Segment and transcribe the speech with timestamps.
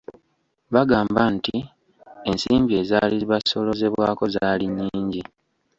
[0.73, 1.57] Bagamba nti
[2.29, 5.23] ensimbi ezaali zibasoloozebwako zaali nnyingi.